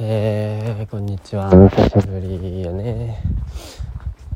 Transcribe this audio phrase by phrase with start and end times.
[0.00, 1.50] えー、こんにちは。
[1.50, 3.20] 久しぶりやね。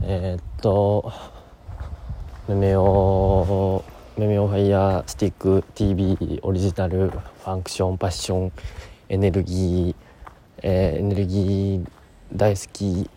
[0.03, 1.12] えー、っと
[2.49, 3.85] メメオ
[4.19, 8.53] メメオファイヤースティック TV オリジナルファンクションパッション
[9.09, 9.94] エネルギー、
[10.65, 11.87] えー、エネルギー
[12.35, 13.08] 大好き、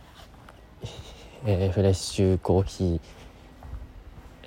[1.47, 2.99] えー、フレッシュコーヒー、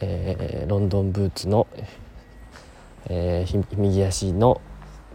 [0.03, 1.67] えー、ロンドンブーツの、
[3.09, 4.61] えー、右足の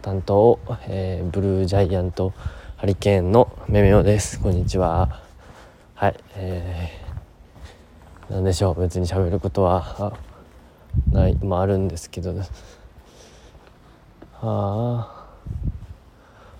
[0.02, 2.34] 担当、えー、ブルージャイアント
[2.84, 4.38] ハリケーンのめめおです。
[4.38, 5.22] こんにちは。
[5.94, 8.80] はいえー、なんでしょう。
[8.82, 10.12] 別に喋ることは
[11.10, 12.34] ないまああるんですけど。
[12.34, 12.44] は
[14.42, 15.24] あ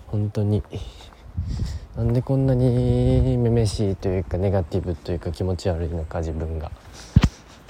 [0.06, 0.62] 本当に。
[1.94, 6.72] なんでこんなにめめしいというかネガティブというか気持ち悪いのか自分が。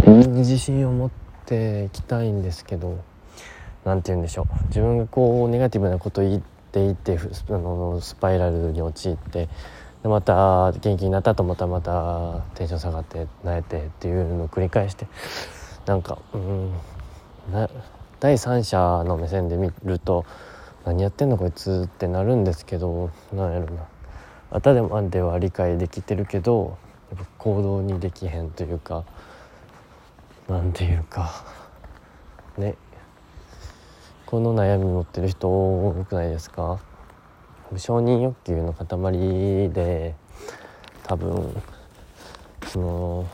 [0.06, 1.10] 自信を持っ
[1.44, 3.02] ていきたいんですけど。
[3.84, 4.46] 何て言うんでしょう。
[4.68, 9.48] 自分がこうネガティブなこと言っていってあのスパイラルに陥って
[10.02, 15.06] でまた元気になったと思ったまたテンション下がって泣いてっていうのを繰り返して
[15.86, 16.72] なんかうん
[17.52, 17.68] な
[18.20, 20.24] 第三者の目線で見ると
[20.84, 23.86] 何やってんのこいつってなるんですけどなんやろな。
[24.50, 26.78] 頭では理解できてるけど
[27.10, 29.04] やっぱ行動にできへんというか
[30.48, 31.44] なんていうか
[32.56, 32.76] ね。
[34.26, 36.80] この悩み持ってる人多くないですか？
[37.76, 40.14] 承認欲求の塊で
[41.04, 41.62] 多分
[42.66, 43.26] その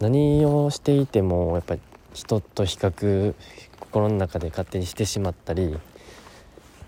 [0.00, 1.80] 何をしていてもやっぱり
[2.12, 3.34] 人と比較
[3.78, 5.76] 心の中で勝手にしてしまったり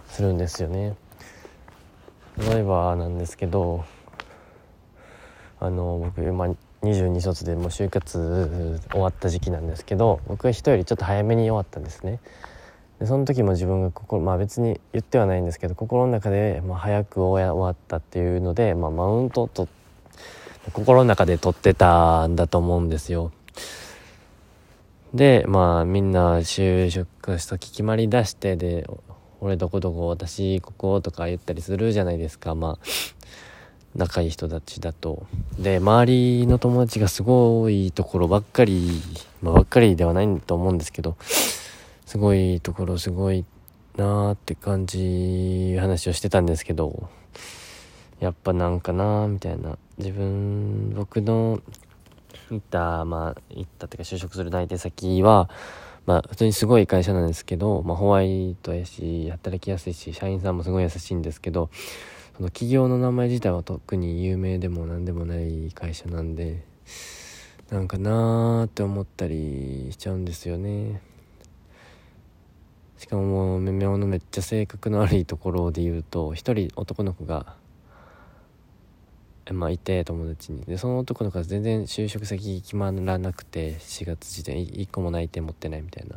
[0.09, 0.97] するんですよね。
[2.39, 3.85] 例えばなんですけど
[5.61, 6.49] あの僕、まあ、
[6.83, 12.19] 22卒でもう就活終わった時期なんですけど僕は人よりちょっと早めに終わったんですね。
[13.03, 19.67] でその時も自分が心まあ別に言ってはないんですけど心の中で、まあ、早く終わったっていうので、まあ、マウントと
[20.73, 23.33] 心の中で取ってたんだと思うんですよ。
[25.13, 28.89] でまあみんな就職先決まりだしてで
[29.41, 32.87] 俺どこどこ私こことか言ったりするじゃないですかまあ
[33.97, 35.27] 仲いい人たちだと
[35.59, 36.07] で周
[36.41, 39.03] りの友達がすごいところばっかり、
[39.43, 41.17] まあ、ばっかりではないと思うんですけど
[42.13, 43.47] すごいところすごい
[43.97, 47.09] なーって感じ話をしてたんですけど
[48.21, 51.63] やっぱなんかなーみたいな自分僕の
[52.51, 55.49] 行ったまあ行ったっていうか就職する内定先は
[56.05, 61.71] まあ普通にすごい会社なんですけど、まあ、ホワイトやし働きやすいし社員さんもすごい優しいんですけど
[62.37, 66.63] その企業の名前自体は特に有名でも何でもない会社なんで
[67.71, 71.01] なんかなーって思ったりしちゃうんですよね。
[73.03, 77.57] しかももうめめおのめっちゃ性格の悪いところで言うと一人男の子が
[79.51, 80.63] まあいて友達に。
[80.63, 86.17] でその男の子は全然就職先決まらなくて4月時点1個も内定持ってないみたいな。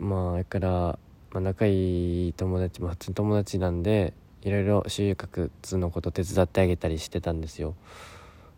[0.00, 0.98] まあだから、ま
[1.34, 7.76] あ、仲いい友達も普通に友達なんでいろいろ就活のこと手伝ってあげたりしてたんですよ。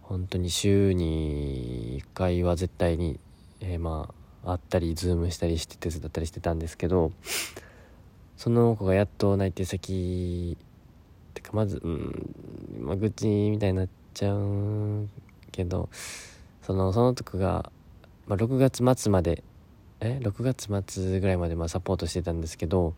[0.00, 3.20] 本当に週に1回は絶対に、
[3.60, 7.12] えー、まあ会ったりズームしたりして手伝ったりしてたんですけど
[8.36, 10.56] その子がやっと内定先
[11.30, 12.34] ってかまずうん
[12.80, 15.08] まあ愚痴みたいになっちゃう
[15.52, 15.88] けど
[16.62, 17.70] そのその子が、
[18.26, 19.44] まあ、6月末まで
[20.00, 22.94] え6月末ぐらいまでまあサポートしてたんですけど、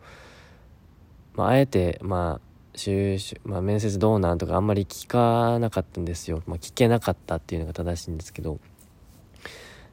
[1.34, 8.58] まあ、あえてまあ就職、まあ、面接どうなんとかあんまり聞かなかったんですよ、まあ、聞けなかったっていうのが正しいんですけど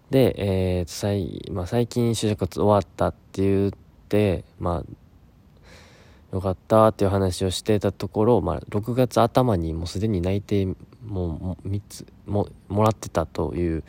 [0.09, 3.71] で、えー最まあ、最近就職終わったって言っ
[4.07, 10.67] て、まあ、よかったっていう話をしてたところ、まあ、6月頭にもうすでに内定
[11.05, 13.83] もう3つももらってたという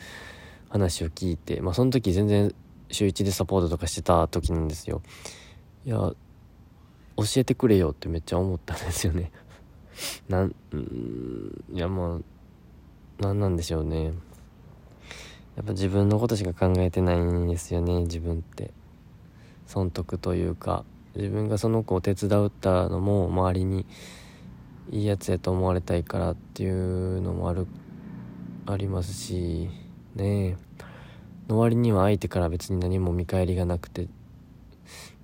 [0.69, 2.53] 話を聞いて、まあ、その時全然
[2.89, 5.01] 週1でサポートとかしてた時なんですよ。
[5.85, 6.15] いや教
[7.37, 9.31] えてくれよってめっちゃ思ったんですよね。
[10.29, 12.19] なんうんいやまあ
[13.19, 14.13] 何なんでしょうね。
[15.55, 18.71] やっぱ自分のことしか考えてないんですよね自分って。
[19.67, 20.83] 損得というか。
[21.15, 23.85] 自分がその子を手伝ったのも周りに
[24.91, 27.67] いいやつやと思われたいからっていうのもある
[28.65, 29.69] ありますし
[30.15, 30.57] ね。
[31.49, 34.07] の割には相手から別に何も見返りがなくて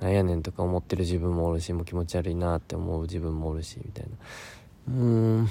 [0.02, 4.12] なんやねんとか思ってる自分もおるしもう気持ち悪いなって思う自分もおるしみたいな。
[4.90, 5.50] うーん。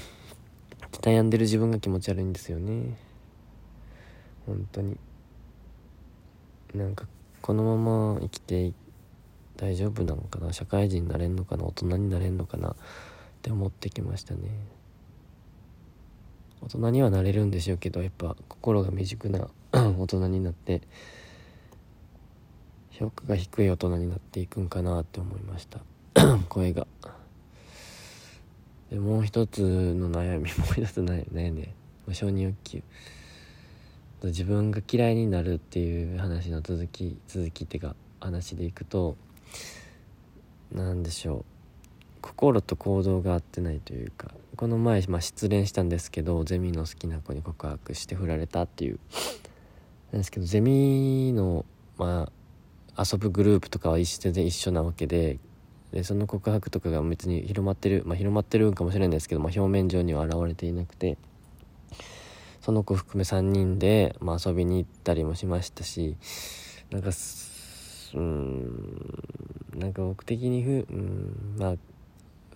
[1.01, 2.99] 悩んでる自分が気持ち悪いんですよね。
[4.47, 4.97] 本当に。
[6.75, 7.07] なんか
[7.43, 7.77] このま
[8.15, 8.73] ま生きて
[9.57, 10.53] 大丈夫なのかな？
[10.53, 11.65] 社会人になれんのかな？
[11.65, 12.71] 大人になれんのかな？
[12.71, 12.75] っ
[13.43, 14.41] て思ってきましたね。
[16.63, 20.83] 大人にはなれるんでしょうけどやっぱ心が未熟な 大人になって
[22.91, 25.81] 評価が低い大人になっていくんかなって思いました。
[26.49, 26.87] 声が。
[28.91, 29.61] でもう一つ
[29.95, 31.75] の悩み もう一つ悩みね。
[32.13, 32.83] 承認欲求。
[34.25, 39.17] 自分が嫌いになるっていう話の続き続きっていうか話でいくと
[40.73, 41.45] 何でしょう。
[42.23, 48.99] 心と行動が合ってないというかこの前、まあ、失恋したんですけどゼミの好きな子に告白して振られたっていう。
[50.13, 51.65] なんですけどゼミの、
[51.99, 52.31] ま
[52.97, 55.39] あ、遊ぶグループとかは全然一緒なわけで
[55.93, 61.17] でその告白とかが別に広まってる、まあ、広まってるんかもしれないんですけど、まあ、表面上には現れていなくて。
[62.67, 66.17] その子含め3人で、まあ、遊びに行ったりもしましたし
[66.91, 67.11] なんか
[68.15, 69.25] うん
[69.77, 71.75] なんか僕的にふ、うん、まあ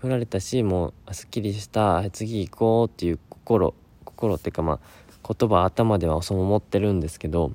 [0.01, 3.73] 振られたしもうすっきりした次行こうっていう心
[4.05, 7.53] 心っていうかまあ言葉頭ではそう思ってるんですけど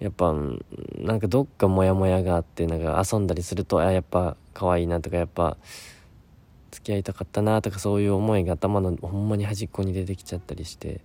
[0.00, 0.34] やっぱ
[0.96, 5.56] なんかどっかモヤモヤがあってなんか遊んだりするとあやっぱ可愛いなとかやっぱ
[6.78, 11.00] 付き合いたかったなとかそういう思いが頭のほんまに端っこに出てきちゃったりして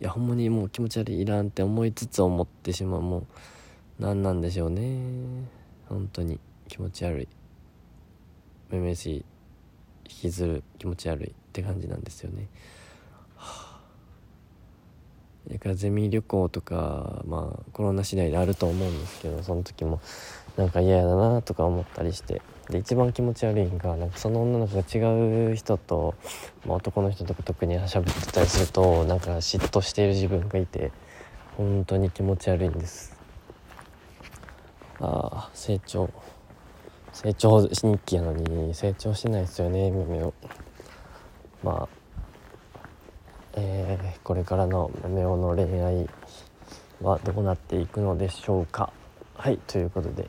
[0.00, 3.26] いやほんまにもう気持ち悪いいらんって思いつつ思ってしまうもう
[3.98, 4.96] 何なんでしょうね。
[5.88, 6.38] 本当に。
[6.68, 7.28] 気持ち悪い。
[8.70, 9.24] めめしい。
[10.04, 10.62] 引きずる。
[10.78, 12.46] 気持ち悪いって感じなんですよね。
[15.46, 20.00] はあ、だかゼミ旅行とかまあコロナ次第であると思うんですけどその時も
[20.56, 26.14] なんか嫌だなとか思ったりしてで一番気持ち悪いのがなんかその女の子が違う人と、
[26.66, 30.92] まあ、男の人とか特に喋ってたりするとなんか嫉妬している自分がいて
[31.56, 33.16] 本当に気持ち悪いんです。
[35.00, 36.10] ああ成長
[37.12, 40.34] 成長日記やのに成長しないですよねめめを
[41.62, 41.97] まあ
[43.54, 46.08] えー、これからのメオの恋愛
[47.00, 48.92] はどうなっていくのでしょうか。
[49.34, 50.28] はいということで、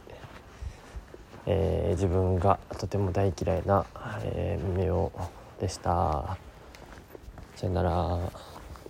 [1.46, 3.86] えー、自分がとても大嫌いな、
[4.24, 5.12] えー、メオ
[5.60, 6.38] でした。
[7.56, 8.59] さよなら。